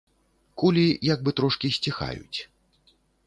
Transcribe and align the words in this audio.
Кулі 0.61 0.85
як 1.13 1.19
бы 1.27 1.35
трошкі 1.41 1.67
сціхаюць. 1.77 2.39